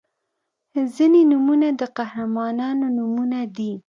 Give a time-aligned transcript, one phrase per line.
[0.95, 3.71] •ځینې نومونه د قهرمانانو نومونه دي.